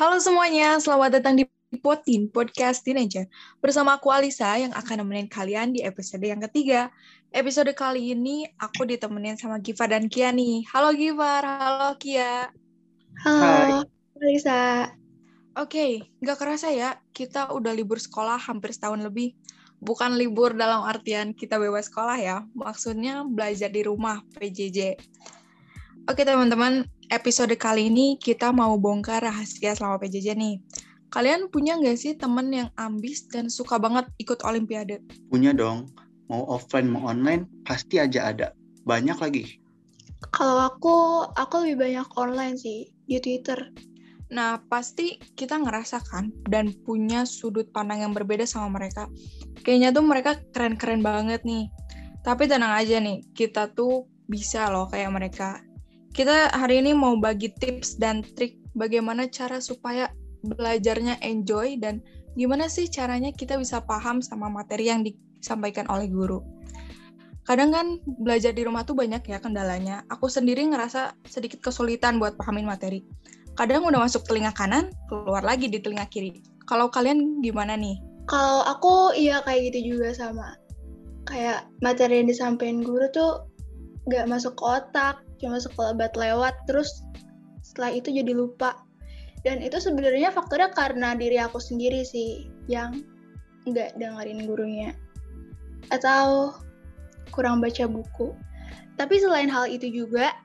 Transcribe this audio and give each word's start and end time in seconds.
Halo 0.00 0.16
semuanya, 0.16 0.80
selamat 0.80 1.20
datang 1.20 1.36
di 1.36 1.44
Potin, 1.84 2.32
Podcast 2.32 2.80
Teenager. 2.88 3.28
Bersama 3.60 4.00
aku 4.00 4.08
Alisa 4.08 4.48
yang 4.56 4.72
akan 4.72 5.04
nemenin 5.04 5.28
kalian 5.28 5.76
di 5.76 5.84
episode 5.84 6.24
yang 6.24 6.40
ketiga. 6.40 6.88
Episode 7.36 7.68
kali 7.76 8.16
ini 8.16 8.48
aku 8.56 8.88
ditemenin 8.88 9.36
sama 9.36 9.60
Giva 9.60 9.84
dan 9.84 10.08
Kia 10.08 10.32
nih. 10.32 10.64
Halo 10.72 10.96
Giva, 10.96 11.44
halo 11.44 12.00
Kia. 12.00 12.48
Halo, 13.28 13.84
Alisa. 14.16 14.88
Oke, 15.60 16.08
nggak 16.24 16.38
kerasa 16.40 16.72
ya, 16.72 16.96
kita 17.12 17.52
udah 17.52 17.76
libur 17.76 18.00
sekolah 18.00 18.40
hampir 18.40 18.72
setahun 18.72 19.04
lebih. 19.04 19.36
Bukan 19.84 20.16
libur 20.16 20.56
dalam 20.56 20.80
artian 20.80 21.36
kita 21.36 21.60
bebas 21.60 21.92
sekolah 21.92 22.16
ya, 22.16 22.48
maksudnya 22.56 23.20
belajar 23.28 23.68
di 23.68 23.84
rumah, 23.84 24.24
PJJ. 24.32 24.96
Oke 26.08 26.24
teman-teman, 26.24 26.88
episode 27.12 27.52
kali 27.60 27.92
ini 27.92 28.16
kita 28.16 28.48
mau 28.56 28.80
bongkar 28.80 29.20
rahasia 29.20 29.76
selama 29.76 30.00
PJJ 30.00 30.32
nih. 30.32 30.56
Kalian 31.12 31.52
punya 31.52 31.76
nggak 31.76 31.98
sih 31.98 32.16
temen 32.16 32.48
yang 32.54 32.70
ambis 32.80 33.28
dan 33.28 33.52
suka 33.52 33.76
banget 33.76 34.08
ikut 34.16 34.40
olimpiade? 34.46 35.02
Punya 35.28 35.52
dong. 35.52 35.92
Mau 36.32 36.46
offline 36.48 36.88
mau 36.88 37.10
online 37.10 37.44
pasti 37.66 38.00
aja 38.00 38.32
ada. 38.32 38.54
Banyak 38.88 39.18
lagi. 39.20 39.60
Kalau 40.32 40.72
aku, 40.72 41.26
aku 41.36 41.68
lebih 41.68 41.84
banyak 41.84 42.08
online 42.16 42.56
sih 42.56 42.88
di 43.04 43.20
Twitter. 43.20 43.58
Nah, 44.30 44.62
pasti 44.70 45.18
kita 45.34 45.58
ngerasakan 45.58 46.46
dan 46.46 46.70
punya 46.86 47.26
sudut 47.26 47.66
pandang 47.74 48.06
yang 48.06 48.14
berbeda 48.14 48.46
sama 48.46 48.78
mereka. 48.78 49.10
Kayaknya 49.66 49.90
tuh 49.90 50.04
mereka 50.06 50.38
keren-keren 50.54 51.02
banget 51.02 51.42
nih. 51.42 51.66
Tapi 52.22 52.46
tenang 52.46 52.72
aja 52.78 53.02
nih, 53.02 53.26
kita 53.34 53.74
tuh 53.74 54.06
bisa 54.30 54.70
loh 54.70 54.86
kayak 54.86 55.10
mereka. 55.10 55.58
Kita 56.10 56.50
hari 56.50 56.82
ini 56.82 56.90
mau 56.90 57.14
bagi 57.14 57.54
tips 57.54 57.94
dan 58.02 58.26
trik 58.34 58.58
bagaimana 58.74 59.30
cara 59.30 59.62
supaya 59.62 60.10
belajarnya 60.42 61.22
enjoy 61.22 61.78
dan 61.78 62.02
gimana 62.34 62.66
sih 62.66 62.90
caranya 62.90 63.30
kita 63.30 63.54
bisa 63.54 63.78
paham 63.86 64.18
sama 64.18 64.50
materi 64.50 64.90
yang 64.90 65.06
disampaikan 65.06 65.86
oleh 65.86 66.10
guru. 66.10 66.42
Kadang 67.46 67.70
kan 67.70 67.86
belajar 68.22 68.50
di 68.50 68.62
rumah 68.66 68.82
tuh 68.82 68.98
banyak 68.98 69.22
ya 69.26 69.38
kendalanya. 69.38 70.02
Aku 70.10 70.26
sendiri 70.26 70.66
ngerasa 70.66 71.14
sedikit 71.26 71.62
kesulitan 71.62 72.18
buat 72.18 72.34
pahamin 72.38 72.66
materi. 72.66 73.06
Kadang 73.54 73.86
udah 73.86 74.06
masuk 74.06 74.26
telinga 74.26 74.54
kanan, 74.54 74.90
keluar 75.06 75.42
lagi 75.46 75.66
di 75.66 75.78
telinga 75.78 76.06
kiri. 76.10 76.42
Kalau 76.66 76.90
kalian 76.90 77.42
gimana 77.42 77.74
nih? 77.74 77.98
Kalau 78.30 78.62
aku 78.66 79.14
iya 79.18 79.42
kayak 79.42 79.74
gitu 79.74 79.94
juga 79.94 80.14
sama. 80.14 80.54
Kayak 81.26 81.66
materi 81.82 82.22
yang 82.22 82.30
disampaikan 82.30 82.82
guru 82.86 83.06
tuh 83.10 83.46
gak 84.06 84.30
masuk 84.30 84.54
otak, 84.62 85.22
cuma 85.40 85.58
sekelebat 85.58 86.14
lewat, 86.14 86.54
terus 86.68 87.02
setelah 87.64 87.96
itu 87.96 88.12
jadi 88.12 88.32
lupa. 88.36 88.76
Dan 89.40 89.64
itu 89.64 89.80
sebenarnya 89.80 90.28
faktornya 90.30 90.68
karena 90.76 91.16
diri 91.16 91.40
aku 91.40 91.56
sendiri 91.56 92.04
sih 92.04 92.52
yang 92.68 93.00
nggak 93.64 93.96
dengerin 93.96 94.44
gurunya. 94.44 94.90
Atau 95.88 96.52
kurang 97.32 97.64
baca 97.64 97.88
buku. 97.88 98.36
Tapi 99.00 99.16
selain 99.16 99.48
hal 99.48 99.64
itu 99.72 99.88
juga, 99.88 100.36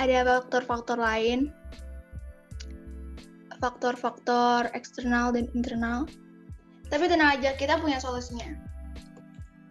ada 0.00 0.40
faktor-faktor 0.40 0.96
lain 0.96 1.52
faktor-faktor 3.58 4.70
eksternal 4.72 5.34
dan 5.34 5.50
internal. 5.52 6.06
Tapi 6.88 7.04
tenang 7.10 7.36
aja, 7.36 7.52
kita 7.58 7.76
punya 7.82 8.00
solusinya. 8.00 8.48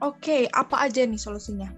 Oke, 0.06 0.46
apa 0.54 0.86
aja 0.86 1.02
nih 1.02 1.18
solusinya? 1.18 1.74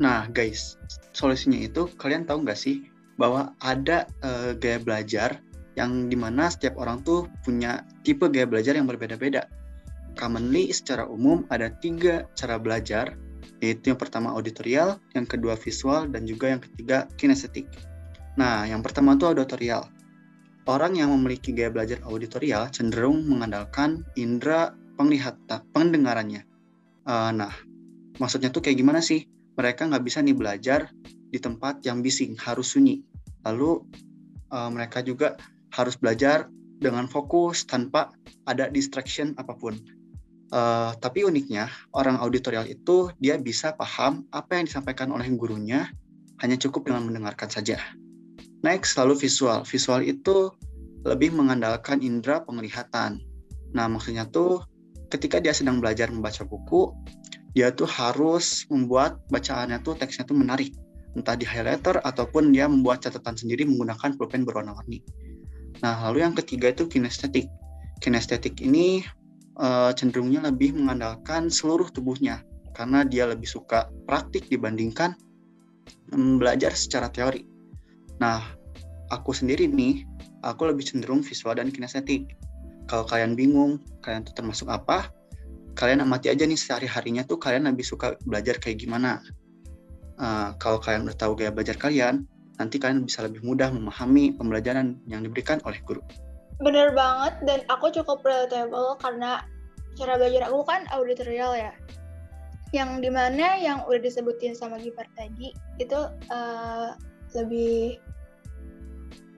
Nah, 0.00 0.24
guys, 0.32 0.80
solusinya 1.20 1.60
itu 1.60 1.84
kalian 2.00 2.24
tahu 2.24 2.48
nggak 2.48 2.56
sih 2.56 2.88
bahwa 3.20 3.52
ada 3.60 4.08
uh, 4.24 4.56
gaya 4.56 4.80
belajar 4.80 5.44
yang 5.76 6.08
di 6.08 6.16
mana 6.16 6.48
setiap 6.48 6.80
orang 6.80 7.04
tuh 7.04 7.28
punya 7.44 7.84
tipe 8.00 8.24
gaya 8.32 8.48
belajar 8.48 8.72
yang 8.72 8.88
berbeda-beda. 8.88 9.44
Commonly, 10.16 10.72
secara 10.72 11.04
umum 11.04 11.44
ada 11.52 11.68
tiga 11.68 12.24
cara 12.32 12.56
belajar, 12.56 13.14
yaitu 13.60 13.92
yang 13.92 14.00
pertama 14.00 14.32
auditorial, 14.32 14.98
yang 15.12 15.28
kedua 15.28 15.54
visual, 15.54 16.08
dan 16.08 16.24
juga 16.24 16.50
yang 16.50 16.60
ketiga 16.64 17.06
kinestetik. 17.20 17.68
Nah, 18.40 18.64
yang 18.64 18.80
pertama 18.80 19.14
tuh 19.20 19.36
auditorial. 19.36 19.86
Orang 20.68 20.96
yang 20.96 21.12
memiliki 21.12 21.52
gaya 21.52 21.70
belajar 21.72 22.00
auditorial 22.04 22.68
cenderung 22.72 23.24
mengandalkan 23.28 24.04
indera 24.16 24.72
penglihatan, 24.96 25.64
pendengarannya. 25.72 26.44
Uh, 27.08 27.32
nah, 27.32 27.52
maksudnya 28.20 28.52
tuh 28.52 28.60
kayak 28.60 28.80
gimana 28.80 29.00
sih? 29.00 29.24
Mereka 29.60 29.92
nggak 29.92 30.04
bisa 30.08 30.24
nih 30.24 30.32
belajar 30.32 30.88
di 31.04 31.36
tempat 31.36 31.84
yang 31.84 32.00
bising, 32.00 32.32
harus 32.40 32.72
sunyi. 32.72 33.04
Lalu 33.44 33.84
uh, 34.48 34.72
mereka 34.72 35.04
juga 35.04 35.36
harus 35.76 36.00
belajar 36.00 36.48
dengan 36.80 37.04
fokus 37.04 37.68
tanpa 37.68 38.08
ada 38.48 38.72
distraction 38.72 39.36
apa 39.36 39.52
pun. 39.52 39.76
Uh, 40.50 40.96
tapi 40.98 41.28
uniknya, 41.28 41.68
orang 41.92 42.16
auditorial 42.16 42.64
itu 42.64 43.12
dia 43.20 43.36
bisa 43.36 43.76
paham 43.76 44.24
apa 44.32 44.56
yang 44.56 44.64
disampaikan 44.64 45.12
oleh 45.12 45.28
gurunya 45.36 45.92
hanya 46.40 46.56
cukup 46.56 46.88
dengan 46.88 47.04
mendengarkan 47.04 47.52
saja. 47.52 47.76
Next, 48.64 48.96
lalu 48.96 49.14
visual. 49.20 49.62
Visual 49.68 50.00
itu 50.00 50.56
lebih 51.04 51.36
mengandalkan 51.36 52.00
indera 52.00 52.40
penglihatan. 52.42 53.20
Nah, 53.76 53.86
maksudnya 53.92 54.24
tuh 54.24 54.64
ketika 55.12 55.38
dia 55.38 55.52
sedang 55.52 55.78
belajar 55.84 56.08
membaca 56.08 56.42
buku, 56.48 56.90
dia 57.54 57.74
tuh 57.74 57.88
harus 57.88 58.66
membuat 58.70 59.18
bacaannya 59.28 59.82
tuh 59.82 59.98
teksnya 59.98 60.26
tuh 60.26 60.38
menarik. 60.38 60.74
Entah 61.18 61.34
di 61.34 61.42
highlighter 61.42 61.98
ataupun 61.98 62.54
dia 62.54 62.70
membuat 62.70 63.02
catatan 63.02 63.34
sendiri 63.34 63.66
menggunakan 63.66 64.14
pulpen 64.14 64.46
berwarna-warni. 64.46 65.02
Nah, 65.82 65.98
lalu 66.06 66.22
yang 66.22 66.38
ketiga 66.38 66.70
itu 66.70 66.86
kinestetik. 66.86 67.50
Kinestetik 67.98 68.62
ini 68.62 69.02
uh, 69.58 69.90
cenderungnya 69.90 70.46
lebih 70.46 70.78
mengandalkan 70.78 71.50
seluruh 71.50 71.90
tubuhnya 71.90 72.46
karena 72.78 73.02
dia 73.02 73.26
lebih 73.26 73.50
suka 73.50 73.90
praktik 74.06 74.46
dibandingkan 74.46 75.18
um, 76.14 76.38
belajar 76.38 76.70
secara 76.78 77.10
teori. 77.10 77.42
Nah, 78.22 78.44
aku 79.10 79.34
sendiri 79.34 79.66
nih, 79.66 80.06
aku 80.46 80.70
lebih 80.70 80.86
cenderung 80.86 81.26
visual 81.26 81.58
dan 81.58 81.74
kinestetik. 81.74 82.30
Kalau 82.86 83.02
kalian 83.06 83.34
bingung, 83.34 83.82
kalian 84.02 84.22
tuh 84.22 84.34
termasuk 84.34 84.70
apa, 84.70 85.10
kalian 85.80 86.04
amati 86.04 86.28
aja 86.28 86.44
nih 86.44 86.60
sehari-harinya 86.60 87.24
tuh 87.24 87.40
kalian 87.40 87.64
lebih 87.64 87.88
suka 87.88 88.20
belajar 88.28 88.60
kayak 88.60 88.84
gimana. 88.84 89.24
Uh, 90.20 90.52
kalau 90.60 90.76
kalian 90.76 91.08
udah 91.08 91.16
tahu 91.16 91.32
gaya 91.32 91.48
belajar 91.48 91.80
kalian, 91.80 92.28
nanti 92.60 92.76
kalian 92.76 93.08
bisa 93.08 93.24
lebih 93.24 93.40
mudah 93.40 93.72
memahami 93.72 94.36
pembelajaran 94.36 95.00
yang 95.08 95.24
diberikan 95.24 95.56
oleh 95.64 95.80
guru. 95.88 96.04
Bener 96.60 96.92
banget, 96.92 97.40
dan 97.48 97.64
aku 97.72 97.88
cukup 97.88 98.20
relatable 98.20 99.00
karena 99.00 99.40
cara 99.96 100.20
belajar 100.20 100.52
aku 100.52 100.60
kan 100.68 100.84
auditorial 100.92 101.56
ya. 101.56 101.72
Yang 102.76 103.08
di 103.08 103.10
mana 103.10 103.56
yang 103.56 103.80
udah 103.88 104.04
disebutin 104.04 104.52
sama 104.52 104.76
Gipar 104.76 105.08
tadi, 105.16 105.56
itu 105.80 106.00
uh, 106.28 106.92
lebih 107.32 107.96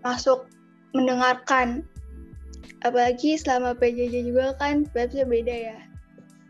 masuk 0.03 0.51
mendengarkan 0.91 1.87
apalagi 2.83 3.39
selama 3.39 3.79
PJJ 3.79 4.27
juga 4.27 4.59
kan 4.59 4.83
vibesnya 4.91 5.23
beda 5.23 5.55
ya 5.55 5.79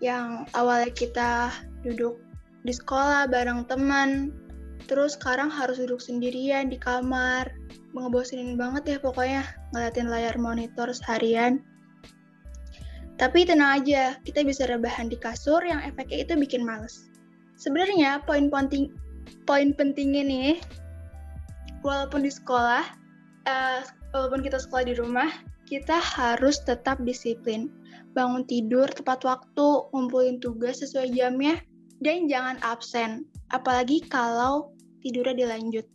yang 0.03 0.45
awalnya 0.59 0.91
kita 0.91 1.55
duduk 1.87 2.19
di 2.67 2.75
sekolah 2.75 3.31
bareng 3.31 3.71
teman 3.71 4.35
terus 4.91 5.15
sekarang 5.15 5.47
harus 5.47 5.79
duduk 5.79 6.03
sendirian 6.03 6.67
di 6.67 6.77
kamar. 6.77 7.55
Ngebosenin 7.95 8.59
banget 8.59 8.83
ya 8.89 8.99
pokoknya 8.99 9.47
ngeliatin 9.71 10.11
layar 10.11 10.35
monitor 10.43 10.91
seharian. 10.91 11.63
Tapi 13.15 13.47
tenang 13.47 13.79
aja 13.79 14.19
kita 14.27 14.43
bisa 14.43 14.67
rebahan 14.67 15.07
di 15.07 15.15
kasur 15.15 15.63
yang 15.63 15.79
efeknya 15.87 16.27
itu 16.27 16.35
bikin 16.35 16.67
males. 16.67 17.07
Sebenarnya 17.55 18.27
poin 18.27 18.51
penting 18.51 18.91
poin 19.47 19.71
pentingnya 19.71 20.27
nih 20.27 20.59
walaupun 21.87 22.27
di 22.27 22.33
sekolah 22.33 22.83
uh, 23.47 23.81
walaupun 24.11 24.43
kita 24.43 24.59
sekolah 24.59 24.83
di 24.83 24.95
rumah, 24.99 25.31
kita 25.73 25.97
harus 25.97 26.61
tetap 26.61 27.01
disiplin. 27.01 27.73
Bangun 28.13 28.45
tidur 28.45 28.85
tepat 28.93 29.25
waktu, 29.25 29.89
ngumpulin 29.97 30.37
tugas 30.37 30.85
sesuai 30.85 31.17
jamnya, 31.17 31.57
dan 32.05 32.29
jangan 32.29 32.61
absen. 32.61 33.25
Apalagi 33.57 34.05
kalau 34.13 34.77
tidurnya 35.01 35.49
dilanjut. 35.49 35.89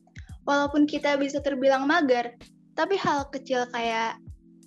Walaupun 0.49 0.89
kita 0.89 1.21
bisa 1.21 1.37
terbilang 1.45 1.85
mager, 1.85 2.33
tapi 2.73 2.97
hal 2.97 3.29
kecil 3.29 3.69
kayak 3.69 4.17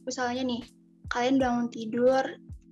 misalnya 0.06 0.46
nih, 0.46 0.62
kalian 1.10 1.42
bangun 1.42 1.66
tidur, 1.74 2.22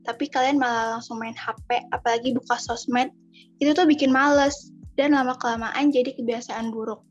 tapi 0.06 0.30
kalian 0.30 0.62
malah 0.62 0.94
langsung 0.94 1.18
main 1.18 1.34
HP, 1.34 1.90
apalagi 1.90 2.38
buka 2.38 2.54
sosmed, 2.54 3.10
itu 3.58 3.74
tuh 3.74 3.82
bikin 3.82 4.14
males 4.14 4.70
dan 4.94 5.18
lama-kelamaan 5.18 5.90
jadi 5.90 6.14
kebiasaan 6.14 6.70
buruk. 6.70 7.02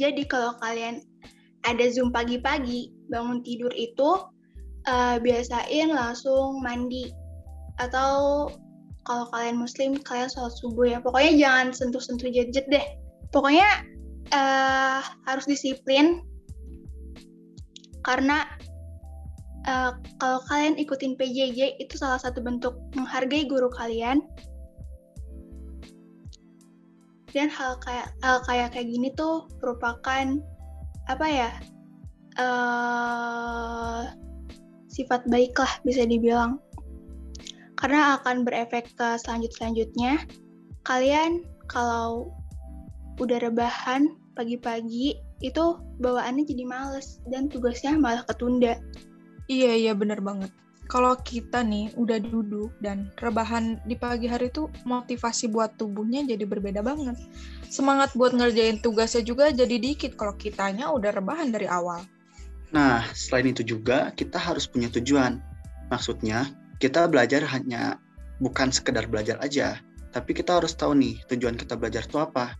Jadi 0.00 0.24
kalau 0.24 0.56
kalian 0.64 1.04
ada 1.66 1.84
Zoom 1.90 2.14
pagi-pagi, 2.14 2.94
bangun 3.10 3.42
tidur 3.42 3.74
itu 3.74 4.22
uh, 4.86 5.16
biasain 5.18 5.90
langsung 5.90 6.62
mandi. 6.62 7.10
Atau 7.82 8.48
kalau 9.04 9.26
kalian 9.34 9.58
muslim, 9.58 9.98
kalian 10.02 10.30
sholat 10.30 10.54
subuh 10.56 10.86
ya. 10.86 10.98
Pokoknya 11.02 11.32
jangan 11.36 11.66
sentuh-sentuh 11.74 12.30
gadget 12.30 12.66
deh. 12.70 12.86
Pokoknya 13.34 13.66
uh, 14.32 15.02
harus 15.26 15.46
disiplin. 15.46 16.22
karena 18.06 18.46
uh, 19.66 19.98
kalau 20.22 20.38
kalian 20.46 20.78
ikutin 20.78 21.18
PJJ 21.18 21.82
itu 21.82 21.94
salah 21.98 22.22
satu 22.22 22.38
bentuk 22.38 22.78
menghargai 22.94 23.50
guru 23.50 23.66
kalian 23.74 24.22
dan 27.34 27.50
hal 27.50 27.76
kayak 27.82 28.14
hal 28.22 28.40
kayak 28.46 28.72
kayak 28.72 28.88
gini 28.88 29.10
tuh 29.18 29.50
merupakan 29.60 30.38
apa 31.06 31.26
ya 31.26 31.50
uh, 32.38 34.10
sifat 34.90 35.26
baik 35.30 35.56
lah 35.58 35.72
bisa 35.86 36.02
dibilang. 36.06 36.58
Karena 37.76 38.16
akan 38.16 38.42
berefek 38.48 38.96
ke 38.96 39.20
selanjut 39.20 39.52
selanjutnya 39.54 40.24
kalian 40.88 41.44
kalau 41.68 42.32
udah 43.20 43.42
rebahan 43.42 44.16
pagi-pagi 44.36 45.16
itu 45.44 45.64
bawaannya 46.00 46.48
jadi 46.48 46.64
males 46.64 47.20
dan 47.28 47.52
tugasnya 47.52 47.96
malah 47.96 48.24
ketunda. 48.24 48.80
Iya 49.46 49.76
iya 49.76 49.92
bener 49.92 50.24
banget 50.24 50.50
kalau 50.86 51.18
kita 51.18 51.66
nih 51.66 51.90
udah 51.98 52.18
duduk 52.22 52.70
dan 52.78 53.10
rebahan 53.18 53.82
di 53.84 53.98
pagi 53.98 54.30
hari 54.30 54.48
itu 54.48 54.70
motivasi 54.86 55.50
buat 55.50 55.74
tubuhnya 55.74 56.22
jadi 56.22 56.46
berbeda 56.46 56.80
banget. 56.80 57.18
Semangat 57.66 58.14
buat 58.14 58.32
ngerjain 58.32 58.78
tugasnya 58.78 59.26
juga 59.26 59.50
jadi 59.50 59.76
dikit 59.76 60.14
kalau 60.14 60.38
kitanya 60.38 60.90
udah 60.94 61.10
rebahan 61.10 61.50
dari 61.50 61.66
awal. 61.66 62.06
Nah, 62.70 63.06
selain 63.14 63.50
itu 63.50 63.62
juga 63.62 64.14
kita 64.14 64.38
harus 64.38 64.66
punya 64.66 64.90
tujuan. 64.90 65.42
Maksudnya, 65.90 66.50
kita 66.82 67.06
belajar 67.06 67.42
hanya 67.46 67.98
bukan 68.42 68.70
sekedar 68.70 69.06
belajar 69.06 69.38
aja, 69.42 69.78
tapi 70.10 70.34
kita 70.34 70.58
harus 70.58 70.74
tahu 70.74 70.94
nih 70.98 71.22
tujuan 71.30 71.54
kita 71.58 71.78
belajar 71.78 72.06
itu 72.06 72.18
apa. 72.18 72.54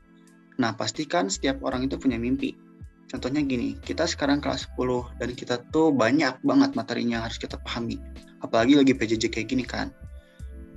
Nah, 0.57 0.75
pastikan 0.75 1.29
setiap 1.29 1.63
orang 1.63 1.87
itu 1.87 1.99
punya 2.01 2.17
mimpi. 2.17 2.66
Contohnya 3.07 3.39
gini, 3.47 3.79
kita 3.79 4.03
sekarang 4.03 4.43
kelas 4.43 4.67
10 4.75 5.23
dan 5.23 5.31
kita 5.31 5.63
tuh 5.71 5.95
banyak 5.95 6.43
banget 6.43 6.75
materinya 6.75 7.23
harus 7.23 7.39
kita 7.39 7.55
pahami. 7.63 8.03
Apalagi 8.43 8.75
lagi 8.75 8.93
PJJ 8.99 9.31
kayak 9.31 9.49
gini 9.49 9.63
kan. 9.63 9.95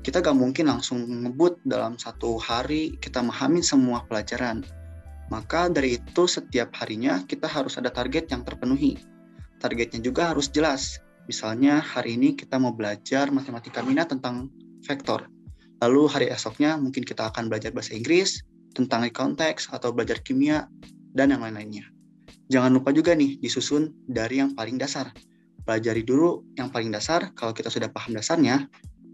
Kita 0.06 0.22
gak 0.22 0.38
mungkin 0.38 0.70
langsung 0.70 1.04
ngebut 1.04 1.60
dalam 1.66 1.98
satu 1.98 2.38
hari 2.38 2.96
kita 3.02 3.20
memahami 3.20 3.66
semua 3.66 4.06
pelajaran. 4.06 4.62
Maka 5.34 5.70
dari 5.70 5.98
itu 5.98 6.24
setiap 6.26 6.74
harinya 6.78 7.22
kita 7.26 7.50
harus 7.50 7.78
ada 7.82 7.90
target 7.90 8.30
yang 8.30 8.46
terpenuhi. 8.46 8.98
Targetnya 9.60 10.00
juga 10.00 10.32
harus 10.32 10.48
jelas. 10.50 11.02
Misalnya 11.30 11.82
hari 11.84 12.18
ini 12.18 12.34
kita 12.34 12.58
mau 12.58 12.74
belajar 12.74 13.30
matematika 13.30 13.86
minat 13.86 14.10
tentang 14.10 14.50
vektor. 14.86 15.30
Lalu 15.82 16.04
hari 16.10 16.28
esoknya 16.34 16.78
mungkin 16.80 17.06
kita 17.06 17.30
akan 17.30 17.48
belajar 17.52 17.70
bahasa 17.70 17.94
Inggris, 17.94 18.42
tentang 18.74 19.06
konteks, 19.12 19.70
atau 19.70 19.94
belajar 19.94 20.20
kimia, 20.22 20.68
dan 21.14 21.34
yang 21.34 21.42
lain-lainnya. 21.44 21.99
Jangan 22.50 22.74
lupa 22.74 22.90
juga 22.90 23.14
nih 23.14 23.38
disusun 23.38 23.94
dari 24.10 24.42
yang 24.42 24.58
paling 24.58 24.82
dasar. 24.82 25.14
Pelajari 25.62 26.02
dulu 26.02 26.50
yang 26.58 26.74
paling 26.74 26.90
dasar, 26.90 27.30
kalau 27.38 27.54
kita 27.54 27.70
sudah 27.70 27.94
paham 27.94 28.18
dasarnya, 28.18 28.66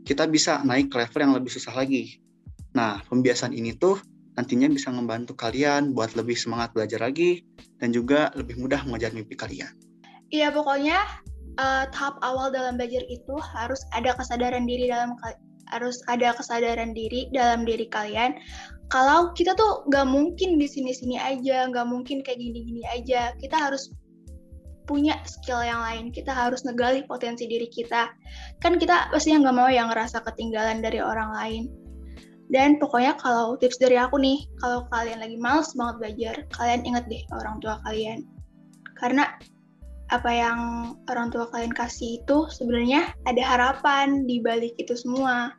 kita 0.08 0.24
bisa 0.32 0.64
naik 0.64 0.88
ke 0.88 0.96
level 1.04 1.20
yang 1.20 1.34
lebih 1.36 1.52
susah 1.52 1.76
lagi. 1.76 2.16
Nah, 2.72 3.04
pembiasaan 3.12 3.52
ini 3.52 3.76
tuh 3.76 4.00
nantinya 4.40 4.72
bisa 4.72 4.88
membantu 4.88 5.36
kalian 5.36 5.92
buat 5.92 6.16
lebih 6.16 6.40
semangat 6.40 6.72
belajar 6.72 7.04
lagi 7.04 7.44
dan 7.80 7.92
juga 7.92 8.32
lebih 8.40 8.56
mudah 8.56 8.88
mengejar 8.88 9.12
mimpi 9.12 9.36
kalian. 9.36 9.72
Iya, 10.31 10.56
pokoknya 10.56 11.00
uh, 11.60 11.92
tahap 11.92 12.16
awal 12.24 12.56
dalam 12.56 12.80
belajar 12.80 13.04
itu 13.12 13.36
harus 13.40 13.84
ada 13.92 14.16
kesadaran 14.16 14.64
diri 14.64 14.88
dalam 14.88 15.16
harus 15.70 16.02
ada 16.12 16.36
kesadaran 16.36 16.94
diri 16.94 17.30
dalam 17.34 17.66
diri 17.66 17.90
kalian. 17.90 18.38
Kalau 18.94 19.34
kita 19.34 19.58
tuh 19.58 19.86
nggak 19.90 20.06
mungkin 20.06 20.62
di 20.62 20.68
sini-sini 20.70 21.18
aja 21.18 21.66
nggak 21.70 21.88
mungkin 21.90 22.22
kayak 22.22 22.38
gini-gini 22.38 22.86
aja. 22.90 23.34
Kita 23.42 23.58
harus 23.58 23.90
punya 24.86 25.18
skill 25.26 25.66
yang 25.66 25.82
lain. 25.82 26.14
Kita 26.14 26.30
harus 26.30 26.62
ngegali 26.62 27.04
potensi 27.10 27.50
diri 27.50 27.66
kita. 27.66 28.14
Kan 28.62 28.78
kita 28.78 29.10
pasti 29.10 29.34
nggak 29.34 29.56
mau 29.58 29.70
yang 29.70 29.90
ngerasa 29.90 30.22
ketinggalan 30.22 30.86
dari 30.86 31.02
orang 31.02 31.34
lain. 31.34 31.64
Dan 32.54 32.78
pokoknya 32.78 33.18
kalau 33.18 33.58
tips 33.58 33.82
dari 33.82 33.98
aku 33.98 34.22
nih 34.22 34.46
kalau 34.62 34.86
kalian 34.94 35.18
lagi 35.18 35.38
males 35.42 35.74
banget 35.74 35.96
belajar 35.98 36.36
kalian 36.54 36.86
inget 36.86 37.06
deh 37.10 37.24
orang 37.34 37.58
tua 37.58 37.82
kalian. 37.90 38.22
Karena 39.02 39.34
apa 40.13 40.30
yang 40.30 40.60
orang 41.10 41.34
tua 41.34 41.50
kalian 41.50 41.74
kasih 41.74 42.22
itu 42.22 42.38
sebenarnya 42.54 43.10
ada 43.25 43.42
harapan 43.42 44.30
di 44.30 44.38
balik 44.38 44.78
itu 44.78 44.94
semua. 44.94 45.54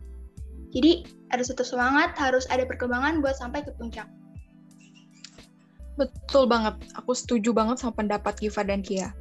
Jadi 0.71 1.09
ada 1.35 1.43
satu 1.43 1.67
semangat, 1.67 2.15
harus 2.15 2.47
ada 2.53 2.63
perkembangan 2.63 3.19
buat 3.19 3.35
sampai 3.35 3.67
ke 3.67 3.75
puncak. 3.75 4.07
Betul 5.97 6.45
banget, 6.47 6.77
aku 6.95 7.17
setuju 7.17 7.57
banget 7.57 7.81
sama 7.81 7.97
pendapat 7.97 8.37
Giva 8.37 8.63
dan 8.63 8.85
Kia. 8.85 9.17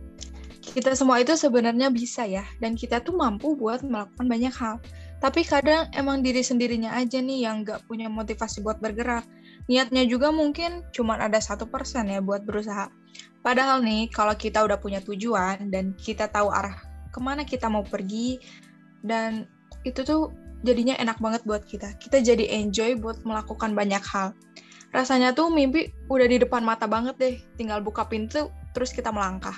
Kita 0.60 0.92
semua 0.92 1.24
itu 1.24 1.32
sebenarnya 1.40 1.88
bisa 1.88 2.28
ya, 2.28 2.44
dan 2.60 2.76
kita 2.76 3.00
tuh 3.00 3.16
mampu 3.16 3.56
buat 3.56 3.80
melakukan 3.82 4.28
banyak 4.28 4.52
hal. 4.52 4.84
Tapi 5.24 5.48
kadang 5.48 5.88
emang 5.96 6.20
diri 6.20 6.44
sendirinya 6.44 6.92
aja 6.92 7.24
nih 7.24 7.48
yang 7.48 7.64
nggak 7.64 7.88
punya 7.88 8.12
motivasi 8.12 8.60
buat 8.60 8.84
bergerak. 8.84 9.24
Niatnya 9.66 10.06
juga 10.06 10.30
mungkin 10.30 10.86
cuma 10.94 11.18
ada 11.18 11.42
satu 11.42 11.66
persen 11.66 12.06
ya 12.10 12.22
buat 12.22 12.46
berusaha. 12.46 12.90
Padahal 13.42 13.82
nih, 13.82 14.10
kalau 14.14 14.34
kita 14.38 14.62
udah 14.66 14.78
punya 14.78 15.02
tujuan 15.02 15.70
dan 15.70 15.94
kita 15.98 16.30
tahu 16.30 16.50
arah 16.50 16.78
ke 17.14 17.20
mana 17.22 17.48
kita 17.48 17.72
mau 17.72 17.86
pergi, 17.86 18.42
dan 19.06 19.48
itu 19.88 20.04
tuh 20.04 20.34
jadinya 20.66 20.98
enak 20.98 21.22
banget 21.22 21.46
buat 21.48 21.64
kita. 21.64 21.96
Kita 22.02 22.20
jadi 22.20 22.44
enjoy 22.62 22.98
buat 23.00 23.24
melakukan 23.24 23.72
banyak 23.78 24.02
hal. 24.02 24.34
Rasanya 24.92 25.32
tuh 25.32 25.54
mimpi 25.54 25.94
udah 26.12 26.28
di 26.28 26.42
depan 26.42 26.66
mata 26.66 26.90
banget 26.90 27.16
deh, 27.22 27.36
tinggal 27.56 27.80
buka 27.80 28.04
pintu, 28.10 28.52
terus 28.74 28.92
kita 28.92 29.14
melangkah. 29.14 29.56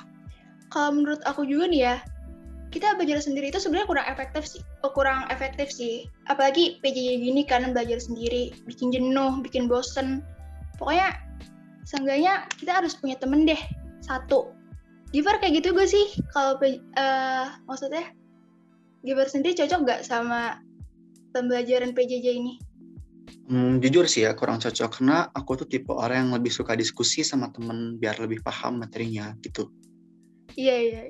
Kalau 0.67 0.93
menurut 0.93 1.23
aku 1.23 1.47
juga 1.47 1.71
nih 1.71 1.81
ya, 1.87 1.95
kita 2.73 2.99
belajar 2.99 3.23
sendiri 3.23 3.49
itu 3.49 3.59
sebenarnya 3.63 3.87
kurang 3.87 4.07
efektif 4.11 4.43
sih, 4.43 4.61
oh, 4.83 4.91
kurang 4.91 5.27
efektif 5.31 5.71
sih. 5.71 6.07
Apalagi 6.27 6.83
PJJ 6.83 7.23
gini 7.23 7.41
kan 7.47 7.71
belajar 7.71 7.97
sendiri, 7.99 8.51
bikin 8.67 8.91
jenuh, 8.91 9.39
bikin 9.39 9.71
bosen. 9.71 10.19
Pokoknya 10.75 11.15
seenggaknya 11.87 12.45
kita 12.59 12.83
harus 12.83 12.93
punya 12.99 13.15
temen 13.15 13.47
deh 13.47 13.59
satu 14.03 14.51
Giver 15.15 15.39
kayak 15.39 15.63
gitu 15.63 15.71
gue 15.71 15.87
sih 15.87 16.05
kalau 16.35 16.59
uh, 16.59 17.47
maksudnya 17.63 18.11
Giver 19.07 19.27
sendiri 19.31 19.55
cocok 19.55 19.79
gak 19.87 20.01
sama 20.03 20.59
pembelajaran 21.31 21.95
PJJ 21.95 22.27
ini? 22.43 22.59
Hmm, 23.47 23.79
jujur 23.79 24.03
sih 24.03 24.27
ya 24.27 24.35
kurang 24.35 24.59
cocok 24.59 24.99
karena 24.99 25.31
aku 25.31 25.63
tuh 25.63 25.67
tipe 25.71 25.95
orang 25.95 26.27
yang 26.27 26.31
lebih 26.35 26.51
suka 26.51 26.75
diskusi 26.75 27.23
sama 27.23 27.47
temen 27.55 27.95
biar 27.95 28.19
lebih 28.19 28.43
paham 28.43 28.83
materinya 28.83 29.31
gitu. 29.39 29.71
Iya 30.59 30.75
iya. 30.75 31.01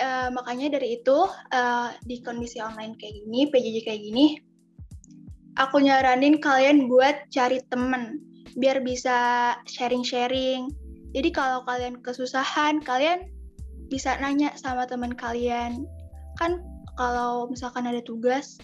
Uh, 0.00 0.32
makanya 0.32 0.80
dari 0.80 0.96
itu 1.00 1.28
uh, 1.52 1.88
di 2.08 2.24
kondisi 2.24 2.58
online 2.64 2.96
kayak 2.96 3.12
gini, 3.12 3.40
PJJ 3.52 3.76
kayak 3.84 4.00
gini, 4.00 4.26
aku 5.60 5.84
nyaranin 5.84 6.40
kalian 6.40 6.88
buat 6.88 7.28
cari 7.28 7.60
temen 7.68 8.20
biar 8.56 8.80
bisa 8.80 9.52
sharing-sharing. 9.68 10.72
Jadi 11.12 11.28
kalau 11.28 11.60
kalian 11.68 12.00
kesusahan, 12.00 12.80
kalian 12.80 13.28
bisa 13.92 14.16
nanya 14.16 14.56
sama 14.56 14.88
teman 14.88 15.12
kalian. 15.12 15.84
Kan 16.40 16.64
kalau 16.96 17.48
misalkan 17.52 17.84
ada 17.84 18.00
tugas, 18.00 18.56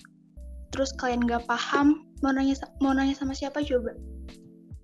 terus 0.73 0.93
kalian 0.97 1.29
nggak 1.29 1.45
paham, 1.45 2.09
mau 2.25 2.33
nanya 2.33 2.57
mau 2.81 2.97
nanya 2.97 3.13
sama 3.13 3.37
siapa 3.37 3.61
coba? 3.61 3.93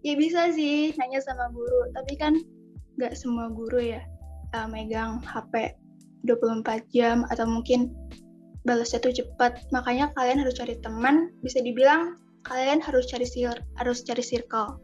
Ya 0.04 0.12
bisa 0.20 0.52
sih 0.52 0.92
nanya 1.00 1.24
sama 1.24 1.48
guru, 1.56 1.88
tapi 1.96 2.20
kan 2.20 2.36
nggak 3.00 3.16
semua 3.16 3.48
guru 3.48 3.80
ya 3.80 4.04
uh, 4.54 4.68
megang 4.70 5.18
HP 5.24 5.74
24 6.25 6.88
jam 6.93 7.28
atau 7.28 7.45
mungkin 7.45 7.93
balasnya 8.64 9.00
tuh 9.00 9.12
cepat. 9.12 9.69
Makanya 9.71 10.12
kalian 10.16 10.40
harus 10.40 10.57
cari 10.57 10.76
teman, 10.81 11.33
bisa 11.45 11.61
dibilang 11.61 12.16
kalian 12.45 12.81
harus 12.85 13.09
cari 13.09 13.25
harus 13.81 14.04
cari 14.04 14.21
circle 14.21 14.76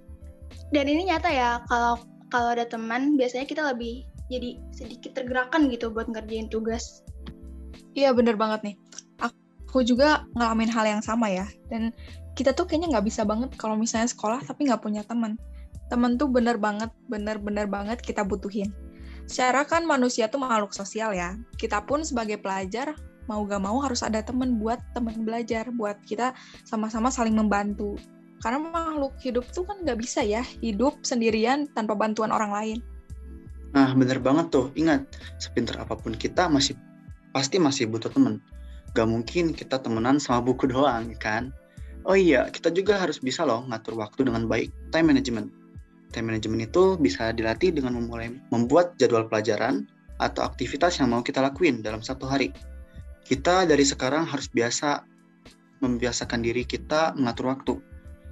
dan 0.71 0.87
ini 0.87 1.11
nyata 1.11 1.31
ya 1.31 1.63
kalau 1.67 1.99
kalau 2.31 2.55
ada 2.55 2.67
teman 2.67 3.19
biasanya 3.19 3.47
kita 3.47 3.63
lebih 3.75 4.07
jadi 4.31 4.63
sedikit 4.71 5.19
tergerakkan 5.19 5.67
gitu 5.67 5.91
buat 5.91 6.07
ngerjain 6.07 6.47
tugas. 6.47 7.03
Iya 7.99 8.15
bener 8.15 8.39
banget 8.39 8.71
nih. 8.71 8.77
Aku 9.19 9.83
juga 9.83 10.27
ngalamin 10.39 10.71
hal 10.71 10.87
yang 10.87 11.03
sama 11.03 11.27
ya. 11.27 11.47
Dan 11.67 11.91
kita 12.39 12.55
tuh 12.55 12.71
kayaknya 12.71 12.95
nggak 12.99 13.07
bisa 13.11 13.27
banget 13.27 13.51
kalau 13.59 13.75
misalnya 13.75 14.07
sekolah 14.07 14.39
tapi 14.47 14.71
nggak 14.71 14.79
punya 14.79 15.03
teman. 15.03 15.35
Teman 15.91 16.15
tuh 16.15 16.31
bener 16.31 16.55
banget, 16.55 16.95
bener-bener 17.11 17.67
banget 17.67 17.99
kita 17.99 18.23
butuhin. 18.23 18.71
Secara 19.27 19.67
kan 19.69 19.85
manusia 19.89 20.29
tuh 20.29 20.41
makhluk 20.41 20.73
sosial 20.73 21.13
ya. 21.17 21.37
Kita 21.59 21.85
pun 21.85 22.05
sebagai 22.05 22.41
pelajar 22.41 22.97
mau 23.29 23.47
gak 23.47 23.63
mau 23.63 23.79
harus 23.83 24.03
ada 24.03 24.23
teman 24.25 24.59
buat 24.59 24.81
teman 24.97 25.23
belajar, 25.23 25.71
buat 25.75 26.01
kita 26.03 26.35
sama-sama 26.67 27.13
saling 27.13 27.37
membantu 27.37 27.95
karena 28.41 28.59
makhluk 28.59 29.15
hidup 29.21 29.45
tuh 29.53 29.69
kan 29.69 29.85
nggak 29.85 30.01
bisa 30.01 30.25
ya 30.25 30.41
hidup 30.65 31.05
sendirian 31.05 31.69
tanpa 31.77 31.93
bantuan 31.93 32.33
orang 32.33 32.53
lain. 32.53 32.79
Nah, 33.71 33.95
bener 33.95 34.19
banget 34.19 34.51
tuh. 34.51 34.73
Ingat, 34.75 35.07
sepinter 35.39 35.79
apa 35.79 35.95
pun 35.95 36.17
kita 36.17 36.51
masih 36.51 36.75
pasti 37.31 37.63
masih 37.63 37.87
butuh 37.87 38.11
temen. 38.11 38.43
Gak 38.97 39.07
mungkin 39.07 39.55
kita 39.55 39.79
temenan 39.79 40.19
sama 40.19 40.43
buku 40.43 40.67
doang, 40.67 41.15
kan? 41.23 41.55
Oh 42.03 42.19
iya, 42.19 42.51
kita 42.51 42.75
juga 42.75 42.99
harus 42.99 43.23
bisa 43.23 43.47
loh 43.47 43.63
ngatur 43.71 43.95
waktu 43.95 44.27
dengan 44.27 44.51
baik. 44.51 44.75
Time 44.91 45.15
management. 45.15 45.55
Time 46.11 46.35
management 46.35 46.71
itu 46.71 46.99
bisa 46.99 47.31
dilatih 47.31 47.71
dengan 47.71 47.95
memulai 47.95 48.35
membuat 48.51 48.99
jadwal 48.99 49.31
pelajaran, 49.31 49.87
atau 50.21 50.45
aktivitas 50.45 51.01
yang 51.01 51.09
mau 51.09 51.25
kita 51.25 51.41
lakuin 51.41 51.81
dalam 51.81 52.05
satu 52.05 52.29
hari. 52.29 52.53
Kita 53.25 53.65
dari 53.65 53.83
sekarang 53.89 54.29
harus 54.29 54.53
biasa 54.53 55.01
membiasakan 55.81 56.45
diri 56.45 56.69
kita 56.69 57.17
mengatur 57.17 57.57
waktu. 57.57 57.75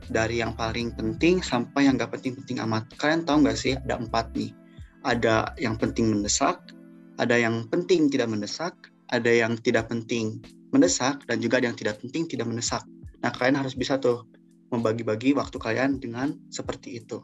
Dari 0.09 0.41
yang 0.45 0.53
paling 0.53 0.95
penting 0.95 1.41
sampai 1.41 1.89
yang 1.89 1.97
gak 1.97 2.13
penting-penting 2.17 2.61
amat. 2.65 2.93
Kalian 2.97 3.25
tahu 3.25 3.45
nggak 3.45 3.59
sih 3.59 3.77
ada 3.77 3.99
empat 3.99 4.33
nih. 4.37 4.53
Ada 5.05 5.57
yang 5.61 5.81
penting 5.81 6.13
mendesak, 6.13 6.61
ada 7.17 7.37
yang 7.37 7.67
penting 7.69 8.09
tidak 8.13 8.29
mendesak, 8.29 8.75
ada 9.09 9.29
yang 9.33 9.57
tidak 9.61 9.89
penting 9.89 10.41
mendesak, 10.71 11.25
dan 11.25 11.41
juga 11.41 11.61
ada 11.61 11.73
yang 11.73 11.79
tidak 11.79 12.01
penting 12.05 12.29
tidak 12.29 12.47
mendesak. 12.49 12.85
Nah, 13.25 13.33
kalian 13.33 13.59
harus 13.61 13.73
bisa 13.75 13.97
tuh 13.97 14.29
membagi-bagi 14.69 15.33
waktu 15.33 15.57
kalian 15.57 15.97
dengan 16.01 16.37
seperti 16.53 17.01
itu. 17.01 17.21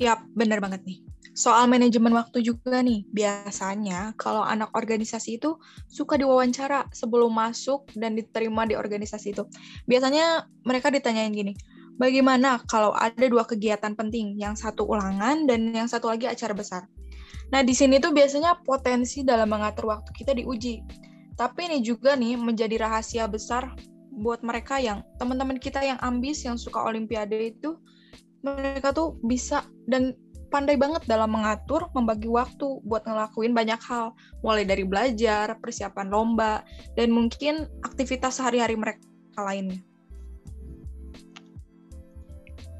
Yap, 0.00 0.24
bener 0.32 0.62
banget 0.62 0.80
nih. 0.88 0.98
Soal 1.32 1.64
manajemen 1.64 2.12
waktu 2.12 2.44
juga 2.44 2.84
nih, 2.84 3.08
biasanya 3.08 4.12
kalau 4.20 4.44
anak 4.44 4.68
organisasi 4.76 5.40
itu 5.40 5.56
suka 5.88 6.20
diwawancara 6.20 6.92
sebelum 6.92 7.32
masuk 7.32 7.88
dan 7.96 8.16
diterima 8.16 8.68
di 8.68 8.76
organisasi 8.76 9.32
itu. 9.32 9.44
Biasanya 9.88 10.44
mereka 10.68 10.92
ditanyain 10.92 11.32
gini, 11.32 11.56
bagaimana 11.96 12.60
kalau 12.68 12.92
ada 12.92 13.24
dua 13.32 13.48
kegiatan 13.48 13.96
penting, 13.96 14.36
yang 14.36 14.52
satu 14.52 14.84
ulangan 14.84 15.48
dan 15.48 15.72
yang 15.72 15.88
satu 15.88 16.12
lagi 16.12 16.28
acara 16.28 16.52
besar. 16.52 16.84
Nah, 17.48 17.60
di 17.64 17.72
sini 17.72 18.00
tuh 18.00 18.12
biasanya 18.12 18.60
potensi 18.64 19.24
dalam 19.24 19.52
mengatur 19.52 19.88
waktu 19.88 20.12
kita 20.12 20.36
diuji. 20.36 20.84
Tapi 21.36 21.68
ini 21.68 21.78
juga 21.80 22.12
nih 22.12 22.36
menjadi 22.36 22.76
rahasia 22.80 23.24
besar 23.24 23.72
buat 24.12 24.44
mereka 24.44 24.76
yang 24.76 25.00
teman-teman 25.16 25.56
kita 25.56 25.80
yang 25.80 25.96
ambis, 26.04 26.44
yang 26.44 26.60
suka 26.60 26.80
olimpiade 26.80 27.56
itu, 27.56 27.80
mereka 28.42 28.90
tuh 28.90 29.16
bisa 29.22 29.62
dan 29.86 30.14
pandai 30.52 30.76
banget 30.76 31.08
dalam 31.08 31.32
mengatur, 31.32 31.88
membagi 31.96 32.28
waktu 32.28 32.84
buat 32.84 33.08
ngelakuin 33.08 33.56
banyak 33.56 33.80
hal, 33.88 34.12
mulai 34.44 34.68
dari 34.68 34.84
belajar, 34.84 35.56
persiapan 35.56 36.12
lomba, 36.12 36.60
dan 36.92 37.08
mungkin 37.08 37.64
aktivitas 37.80 38.36
sehari-hari 38.36 38.76
mereka 38.76 39.00
lainnya. 39.40 39.80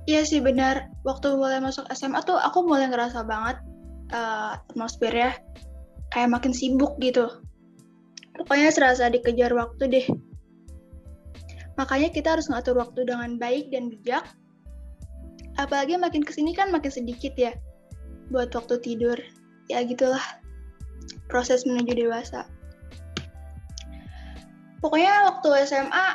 Iya 0.05 0.27
sih 0.29 0.45
benar. 0.45 0.93
Waktu 1.07 1.33
mulai 1.39 1.65
masuk 1.65 1.89
SMA 1.95 2.21
tuh 2.27 2.37
aku 2.37 2.67
mulai 2.67 2.91
ngerasa 2.91 3.25
banget 3.25 3.57
uh, 4.13 4.59
atmosfernya 4.69 5.39
kayak 6.13 6.29
makin 6.29 6.53
sibuk 6.53 6.99
gitu. 7.01 7.31
Pokoknya 8.37 8.75
serasa 8.75 9.09
dikejar 9.09 9.55
waktu 9.55 9.89
deh. 9.89 10.07
Makanya 11.79 12.13
kita 12.13 12.37
harus 12.37 12.51
ngatur 12.51 12.77
waktu 12.77 13.09
dengan 13.09 13.41
baik 13.41 13.73
dan 13.73 13.89
bijak 13.89 14.27
apalagi 15.63 15.95
makin 15.95 16.27
ke 16.27 16.35
sini 16.35 16.51
kan 16.53 16.75
makin 16.75 16.91
sedikit 16.91 17.39
ya 17.39 17.55
buat 18.35 18.51
waktu 18.51 18.83
tidur. 18.83 19.19
Ya 19.71 19.87
gitulah 19.87 20.23
proses 21.31 21.63
menuju 21.63 21.95
dewasa. 21.95 22.51
Pokoknya 24.83 25.31
waktu 25.31 25.63
SMA 25.71 26.09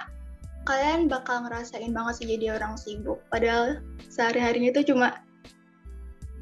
kalian 0.68 1.08
bakal 1.08 1.48
ngerasain 1.48 1.96
banget 1.96 2.14
sih 2.20 2.28
jadi 2.28 2.60
orang 2.60 2.76
sibuk. 2.76 3.24
Padahal 3.32 3.80
sehari-harinya 4.12 4.76
itu 4.76 4.92
cuma 4.92 5.24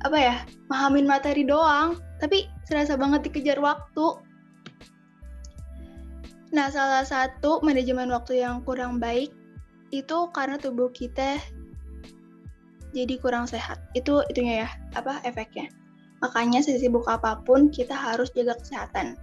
apa 0.01 0.17
ya 0.17 0.35
mahamin 0.73 1.05
materi 1.05 1.45
doang. 1.45 2.01
Tapi 2.17 2.49
serasa 2.65 2.97
banget 2.97 3.29
dikejar 3.29 3.61
waktu. 3.61 4.17
Nah 6.55 6.73
salah 6.73 7.05
satu 7.05 7.61
manajemen 7.61 8.09
waktu 8.09 8.41
yang 8.41 8.65
kurang 8.65 8.97
baik 8.97 9.29
itu 9.93 10.17
karena 10.33 10.57
tubuh 10.57 10.89
kita 10.89 11.37
jadi 12.95 13.19
kurang 13.19 13.43
sehat. 13.51 13.83
Itu 13.91 14.23
itunya 14.31 14.63
ya, 14.63 14.69
apa 14.95 15.19
efeknya. 15.27 15.67
Makanya 16.23 16.63
sesibuk 16.63 17.03
apa 17.11 17.43
pun 17.43 17.67
kita 17.67 17.91
harus 17.91 18.31
jaga 18.31 18.55
kesehatan. 18.55 19.19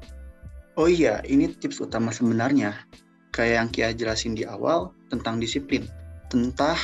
Oh 0.76 0.88
iya, 0.88 1.24
ini 1.24 1.48
tips 1.48 1.80
utama 1.80 2.12
sebenarnya. 2.12 2.76
Kayak 3.32 3.54
yang 3.56 3.68
Kia 3.72 3.88
jelasin 3.96 4.36
di 4.36 4.44
awal 4.44 4.92
tentang 5.08 5.40
disiplin. 5.40 5.88
Entah 6.36 6.76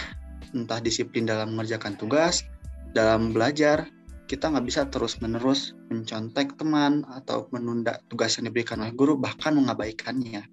entah 0.56 0.80
disiplin 0.80 1.28
dalam 1.28 1.52
mengerjakan 1.52 2.00
tugas, 2.00 2.48
dalam 2.96 3.36
belajar, 3.36 3.84
kita 4.28 4.48
nggak 4.48 4.64
bisa 4.64 4.88
terus-menerus 4.88 5.76
mencontek 5.92 6.56
teman 6.56 7.04
atau 7.08 7.48
menunda 7.52 8.00
tugas 8.08 8.36
yang 8.40 8.48
diberikan 8.48 8.80
oleh 8.80 8.96
guru, 8.96 9.20
bahkan 9.20 9.56
mengabaikannya. 9.56 10.44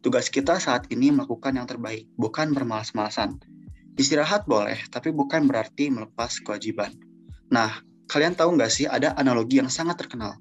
Tugas 0.00 0.32
kita 0.32 0.56
saat 0.56 0.88
ini 0.88 1.12
melakukan 1.12 1.56
yang 1.56 1.68
terbaik, 1.68 2.08
bukan 2.16 2.56
bermalas-malasan. 2.56 3.40
Istirahat 3.98 4.46
boleh, 4.46 4.78
tapi 4.94 5.10
bukan 5.10 5.50
berarti 5.50 5.90
melepas 5.90 6.38
kewajiban. 6.46 6.94
Nah, 7.50 7.82
kalian 8.06 8.38
tahu 8.38 8.54
nggak 8.54 8.70
sih 8.70 8.86
ada 8.86 9.10
analogi 9.18 9.58
yang 9.58 9.66
sangat 9.66 9.98
terkenal. 9.98 10.38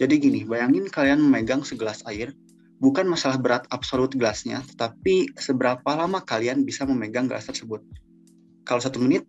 Jadi 0.00 0.16
gini, 0.18 0.40
bayangin 0.48 0.88
kalian 0.88 1.20
memegang 1.20 1.62
segelas 1.62 2.00
air, 2.08 2.32
bukan 2.80 3.04
masalah 3.04 3.36
berat 3.36 3.68
absolut 3.68 4.10
gelasnya, 4.16 4.64
tetapi 4.72 5.36
seberapa 5.36 5.84
lama 5.84 6.24
kalian 6.24 6.64
bisa 6.64 6.88
memegang 6.88 7.28
gelas 7.28 7.44
tersebut. 7.44 7.84
Kalau 8.64 8.80
satu 8.80 8.98
menit, 8.98 9.28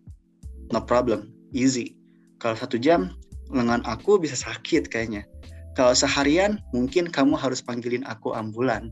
no 0.71 0.79
problem, 0.81 1.29
easy. 1.51 1.99
Kalau 2.39 2.55
satu 2.55 2.79
jam, 2.79 3.11
lengan 3.51 3.83
aku 3.85 4.17
bisa 4.17 4.39
sakit 4.39 4.87
kayaknya. 4.87 5.27
Kalau 5.75 5.91
seharian, 5.91 6.63
mungkin 6.71 7.11
kamu 7.11 7.35
harus 7.35 7.59
panggilin 7.59 8.07
aku 8.07 8.31
ambulan. 8.31 8.89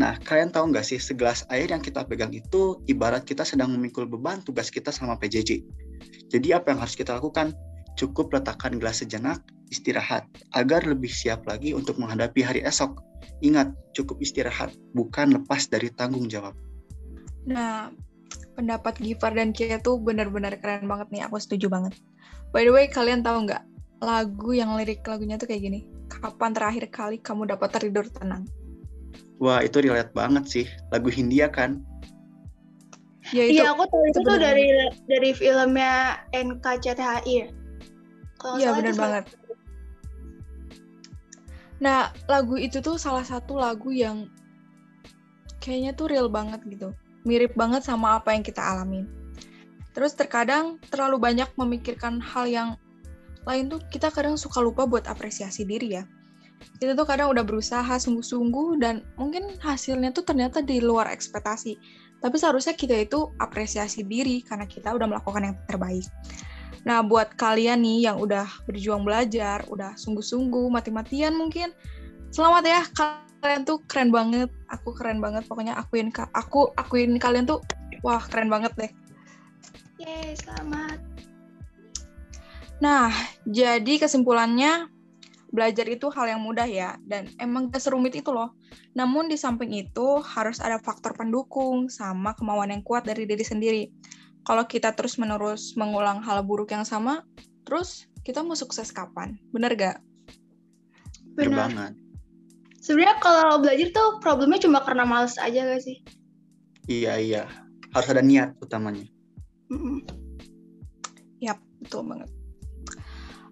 Nah, 0.00 0.16
kalian 0.24 0.48
tahu 0.48 0.72
nggak 0.72 0.80
sih 0.80 0.96
segelas 0.96 1.44
air 1.52 1.68
yang 1.68 1.84
kita 1.84 2.08
pegang 2.08 2.32
itu 2.32 2.80
ibarat 2.88 3.20
kita 3.28 3.44
sedang 3.44 3.76
memikul 3.76 4.08
beban 4.08 4.40
tugas 4.40 4.72
kita 4.72 4.88
sama 4.88 5.20
PJJ. 5.20 5.60
Jadi 6.32 6.56
apa 6.56 6.72
yang 6.72 6.80
harus 6.80 6.96
kita 6.96 7.20
lakukan? 7.20 7.52
Cukup 8.00 8.32
letakkan 8.32 8.80
gelas 8.80 9.04
sejenak, 9.04 9.44
istirahat, 9.68 10.24
agar 10.56 10.88
lebih 10.88 11.12
siap 11.12 11.44
lagi 11.44 11.76
untuk 11.76 12.00
menghadapi 12.00 12.40
hari 12.40 12.64
esok. 12.64 12.96
Ingat, 13.44 13.76
cukup 13.92 14.16
istirahat, 14.24 14.72
bukan 14.96 15.36
lepas 15.36 15.68
dari 15.68 15.92
tanggung 15.92 16.32
jawab. 16.32 16.56
Nah, 17.44 17.92
pendapat 18.56 18.96
Gifar 19.04 19.36
dan 19.36 19.52
Kia 19.52 19.84
tuh 19.84 20.00
benar-benar 20.00 20.56
keren 20.64 20.88
banget 20.88 21.12
nih, 21.12 21.28
aku 21.28 21.36
setuju 21.36 21.68
banget. 21.68 21.92
By 22.56 22.64
the 22.64 22.72
way, 22.72 22.88
kalian 22.88 23.20
tahu 23.20 23.44
nggak 23.44 23.68
lagu 24.00 24.56
yang 24.56 24.80
lirik 24.80 25.04
lagunya 25.04 25.36
tuh 25.36 25.44
kayak 25.44 25.60
gini? 25.60 25.84
Kapan 26.08 26.56
terakhir 26.56 26.88
kali 26.88 27.20
kamu 27.20 27.52
dapat 27.52 27.68
tertidur 27.68 28.08
tenang? 28.08 28.48
Wah, 29.40 29.64
itu 29.64 29.80
relate 29.80 30.12
banget 30.12 30.44
sih. 30.46 30.66
Lagu 30.92 31.08
Hindia 31.08 31.48
kan? 31.48 31.80
Ya, 33.32 33.48
itu, 33.48 33.64
iya, 33.64 33.72
aku 33.72 33.88
tahu 33.88 34.04
itu 34.10 34.20
tuh 34.20 34.36
dari 34.36 34.68
dari 35.08 35.30
filmnya 35.32 36.20
NKCTHI 36.36 37.32
ya. 37.32 37.48
Iya, 38.60 38.68
benar 38.76 38.94
banget. 38.96 39.24
Nah, 41.80 42.12
lagu 42.28 42.60
itu 42.60 42.84
tuh 42.84 43.00
salah 43.00 43.24
satu 43.24 43.56
lagu 43.56 43.88
yang 43.88 44.28
kayaknya 45.64 45.96
tuh 45.96 46.12
real 46.12 46.28
banget 46.28 46.60
gitu. 46.68 46.92
Mirip 47.24 47.56
banget 47.56 47.80
sama 47.80 48.20
apa 48.20 48.36
yang 48.36 48.44
kita 48.44 48.60
alamin. 48.60 49.08
Terus 49.96 50.12
terkadang 50.12 50.76
terlalu 50.92 51.16
banyak 51.16 51.48
memikirkan 51.56 52.20
hal 52.20 52.44
yang 52.44 52.68
lain 53.48 53.72
tuh 53.72 53.80
kita 53.88 54.12
kadang 54.12 54.36
suka 54.36 54.60
lupa 54.60 54.84
buat 54.84 55.08
apresiasi 55.08 55.64
diri 55.64 55.96
ya 55.96 56.04
kita 56.80 56.96
tuh 56.96 57.04
kadang 57.08 57.32
udah 57.32 57.44
berusaha 57.44 57.92
sungguh-sungguh 58.00 58.80
dan 58.80 59.04
mungkin 59.16 59.56
hasilnya 59.60 60.12
tuh 60.12 60.24
ternyata 60.24 60.64
di 60.64 60.80
luar 60.80 61.08
ekspektasi. 61.12 61.76
Tapi 62.20 62.36
seharusnya 62.36 62.76
kita 62.76 62.96
itu 63.00 63.32
apresiasi 63.40 64.04
diri 64.04 64.44
karena 64.44 64.68
kita 64.68 64.92
udah 64.92 65.08
melakukan 65.08 65.52
yang 65.52 65.56
terbaik. 65.64 66.04
Nah, 66.84 67.04
buat 67.04 67.36
kalian 67.36 67.84
nih 67.84 68.08
yang 68.08 68.16
udah 68.20 68.48
berjuang 68.64 69.04
belajar, 69.04 69.64
udah 69.68 69.96
sungguh-sungguh, 70.00 70.72
mati-matian 70.72 71.36
mungkin, 71.36 71.72
selamat 72.32 72.64
ya, 72.64 72.80
kalian 73.40 73.68
tuh 73.68 73.84
keren 73.84 74.08
banget. 74.08 74.48
Aku 74.72 74.96
keren 74.96 75.20
banget, 75.20 75.44
pokoknya 75.44 75.76
akuin 75.76 76.08
aku 76.32 76.72
akuin 76.76 77.20
kalian 77.20 77.44
tuh, 77.44 77.60
wah 78.00 78.20
keren 78.20 78.48
banget 78.48 78.72
deh. 78.76 78.92
Yeay, 80.00 80.32
selamat. 80.40 80.96
Nah, 82.80 83.12
jadi 83.44 84.00
kesimpulannya 84.00 84.88
belajar 85.50 85.86
itu 85.90 86.06
hal 86.14 86.30
yang 86.30 86.42
mudah 86.42 86.66
ya, 86.66 86.94
dan 87.04 87.26
emang 87.42 87.68
gak 87.70 87.82
serumit 87.82 88.14
itu 88.14 88.30
loh. 88.30 88.54
Namun 88.94 89.26
di 89.26 89.34
samping 89.34 89.74
itu 89.74 90.22
harus 90.22 90.62
ada 90.62 90.78
faktor 90.78 91.14
pendukung 91.14 91.90
sama 91.90 92.34
kemauan 92.38 92.70
yang 92.70 92.82
kuat 92.86 93.02
dari 93.06 93.26
diri 93.26 93.42
sendiri. 93.42 93.82
Kalau 94.46 94.64
kita 94.64 94.94
terus-menerus 94.96 95.76
mengulang 95.76 96.22
hal 96.24 96.40
buruk 96.46 96.72
yang 96.72 96.86
sama, 96.86 97.26
terus 97.66 98.08
kita 98.22 98.40
mau 98.40 98.56
sukses 98.56 98.88
kapan? 98.94 99.36
Bener 99.50 99.74
gak? 99.74 99.98
Bener 101.36 101.68
banget. 101.68 101.92
Sebenarnya 102.80 103.20
kalau 103.20 103.60
belajar 103.60 103.88
tuh 103.92 104.08
problemnya 104.24 104.56
cuma 104.62 104.80
karena 104.80 105.04
males 105.04 105.36
aja 105.36 105.68
gak 105.68 105.82
sih? 105.84 106.00
Iya, 106.88 107.20
iya. 107.20 107.42
Harus 107.92 108.08
ada 108.08 108.22
niat 108.24 108.56
utamanya. 108.62 109.04
Mm 109.68 109.78
-mm. 109.78 109.96
Yap, 111.44 111.58
betul 111.82 112.06
banget. 112.06 112.39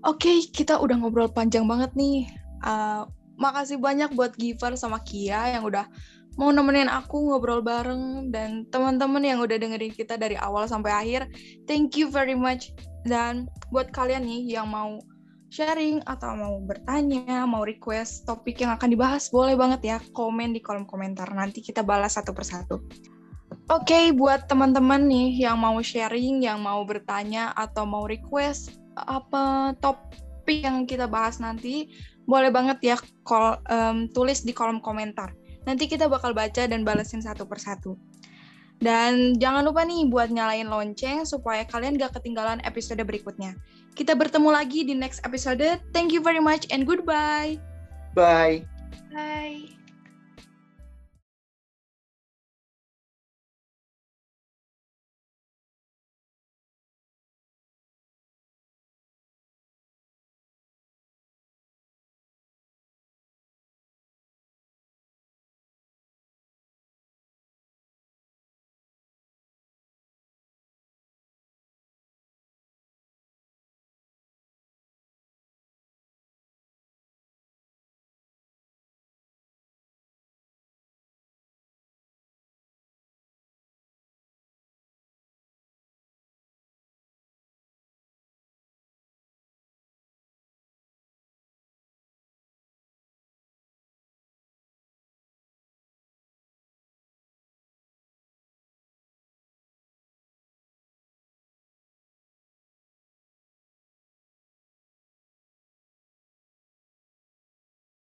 Oke, 0.07 0.31
okay, 0.31 0.37
kita 0.47 0.79
udah 0.79 0.95
ngobrol 0.95 1.27
panjang 1.27 1.67
banget 1.67 1.91
nih. 1.99 2.31
Uh, 2.63 3.03
makasih 3.39 3.79
banyak 3.83 4.15
buat 4.15 4.35
Giver 4.39 4.79
sama 4.79 5.03
Kia 5.03 5.59
yang 5.59 5.67
udah 5.67 5.87
mau 6.39 6.55
nemenin 6.55 6.87
aku 6.87 7.19
ngobrol 7.19 7.59
bareng 7.67 8.31
dan 8.31 8.63
teman-teman 8.71 9.27
yang 9.27 9.43
udah 9.43 9.59
dengerin 9.59 9.91
kita 9.91 10.15
dari 10.15 10.39
awal 10.39 10.71
sampai 10.71 10.95
akhir. 10.95 11.27
Thank 11.67 11.99
you 11.99 12.07
very 12.15 12.39
much. 12.39 12.71
Dan 13.03 13.51
buat 13.75 13.91
kalian 13.91 14.23
nih 14.23 14.55
yang 14.55 14.71
mau 14.71 15.03
sharing 15.51 15.99
atau 16.07 16.39
mau 16.39 16.55
bertanya, 16.63 17.43
mau 17.43 17.67
request 17.67 18.23
topik 18.23 18.63
yang 18.63 18.71
akan 18.79 18.95
dibahas, 18.95 19.35
boleh 19.35 19.59
banget 19.59 19.81
ya 19.83 19.99
komen 20.15 20.55
di 20.55 20.63
kolom 20.63 20.87
komentar. 20.87 21.27
Nanti 21.35 21.59
kita 21.59 21.83
balas 21.83 22.15
satu 22.15 22.31
persatu. 22.31 22.87
Oke, 23.69 23.93
okay, 23.93 24.05
buat 24.15 24.47
teman-teman 24.47 25.11
nih 25.11 25.43
yang 25.43 25.59
mau 25.59 25.77
sharing, 25.83 26.41
yang 26.47 26.63
mau 26.63 26.87
bertanya 26.87 27.51
atau 27.59 27.83
mau 27.85 28.07
request 28.07 28.79
apa 29.07 29.75
topik 29.79 30.65
yang 30.65 30.89
kita 30.89 31.07
bahas 31.07 31.39
nanti, 31.39 31.93
boleh 32.25 32.51
banget 32.53 32.79
ya 32.83 32.97
kol, 33.23 33.61
um, 33.69 34.09
tulis 34.11 34.43
di 34.43 34.53
kolom 34.53 34.83
komentar. 34.83 35.33
Nanti 35.69 35.85
kita 35.85 36.09
bakal 36.09 36.33
baca 36.33 36.65
dan 36.65 36.83
balesin 36.83 37.21
satu 37.21 37.45
persatu. 37.45 37.97
Dan 38.79 39.35
jangan 39.43 39.67
lupa 39.67 39.83
nih 39.83 40.07
buat 40.07 40.31
nyalain 40.31 40.71
lonceng 40.71 41.27
supaya 41.27 41.67
kalian 41.67 41.99
gak 41.99 42.15
ketinggalan 42.15 42.63
episode 42.63 43.03
berikutnya. 43.03 43.59
Kita 43.99 44.15
bertemu 44.15 44.55
lagi 44.55 44.87
di 44.87 44.95
next 44.95 45.19
episode. 45.27 45.83
Thank 45.91 46.15
you 46.15 46.23
very 46.23 46.39
much 46.39 46.71
and 46.71 46.87
goodbye. 46.87 47.59
Bye. 48.15 48.63
Bye. 49.11 49.78